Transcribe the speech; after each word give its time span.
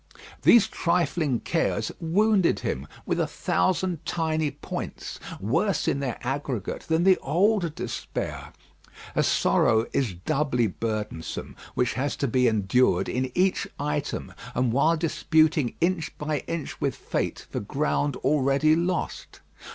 These 0.41 0.67
trifling 0.67 1.41
cares 1.41 1.91
wounded 1.99 2.61
him 2.61 2.87
with 3.05 3.19
a 3.19 3.27
thousand 3.27 4.03
tiny 4.03 4.49
points, 4.49 5.19
worse 5.39 5.87
in 5.87 5.99
their 5.99 6.17
aggregate 6.25 6.85
than 6.87 7.03
the 7.03 7.17
old 7.19 7.75
despair. 7.75 8.51
A 9.13 9.21
sorrow 9.21 9.85
is 9.93 10.15
doubly 10.15 10.65
burdensome 10.65 11.55
which 11.75 11.93
has 11.93 12.15
to 12.15 12.27
be 12.27 12.47
endured 12.47 13.09
in 13.09 13.31
each 13.35 13.67
item, 13.77 14.33
and 14.55 14.73
while 14.73 14.97
disputing 14.97 15.75
inch 15.79 16.17
by 16.17 16.39
inch 16.47 16.81
with 16.81 16.95
fate 16.95 17.45
for 17.51 17.59
ground 17.59 18.15
already 18.15 18.75
lost. 18.75 19.41